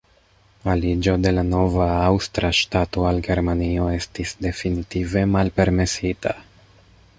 [0.71, 6.37] Aliĝo de la nova aŭstra ŝtato al Germanio estis definitive malpermesita.